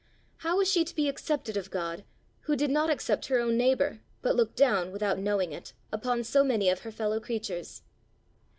[0.37, 2.03] How was she to be accepted of God,
[2.45, 6.43] who did not accept her own neighbour, but looked down, without knowing it, upon so
[6.43, 7.83] many of her fellow creatures?